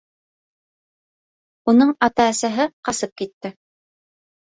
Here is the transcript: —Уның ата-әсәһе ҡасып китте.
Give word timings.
—Уның 1.73 1.93
ата-әсәһе 2.09 2.69
ҡасып 2.91 3.17
китте. 3.25 3.57